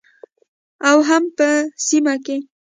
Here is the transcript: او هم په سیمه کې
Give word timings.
او 0.89 0.97
هم 1.09 1.23
په 1.37 1.47
سیمه 1.87 2.15
کې 2.25 2.37